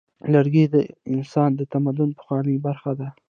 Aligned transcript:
لرګی 0.33 0.65
د 0.73 0.75
انسان 1.13 1.49
د 1.55 1.61
تمدن 1.73 2.09
پخوانۍ 2.17 2.55
برخه 2.65 2.91
ده. 2.99 3.07